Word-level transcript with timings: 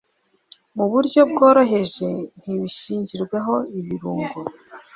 mu 0.75 0.85
buryo 0.91 1.21
bworoheje, 1.31 2.07
ntibishyirwemo 2.39 3.55
ibirungo 3.79 4.39